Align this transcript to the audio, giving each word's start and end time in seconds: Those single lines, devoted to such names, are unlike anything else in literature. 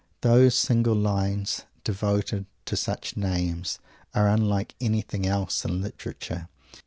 Those 0.21 0.55
single 0.55 0.95
lines, 0.95 1.65
devoted 1.83 2.47
to 2.65 2.75
such 2.75 3.15
names, 3.15 3.77
are 4.15 4.27
unlike 4.27 4.73
anything 4.81 5.27
else 5.27 5.63
in 5.63 5.79
literature. 5.79 6.49